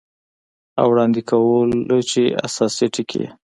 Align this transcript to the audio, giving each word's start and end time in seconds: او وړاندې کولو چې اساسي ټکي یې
او 0.79 0.87
وړاندې 0.91 1.21
کولو 1.29 1.99
چې 2.11 2.21
اساسي 2.45 2.85
ټکي 2.93 3.19
یې 3.23 3.29